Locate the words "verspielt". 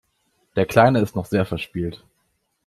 1.45-2.03